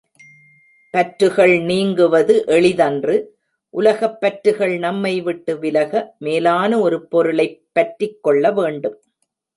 பற்றுகள் 0.89 1.59
நீங்குவது 1.59 2.45
எளிதன்று 2.47 3.37
உலகப் 3.69 4.21
பற்றுகள் 4.21 4.77
நம்மைவிட்டு 4.77 5.59
விலக 5.59 6.15
மேலான 6.19 6.79
ஒரு 6.79 7.07
பொருளைப் 7.07 7.61
பற்றிக் 7.71 8.23
கொள்ளவேண்டும். 8.23 9.01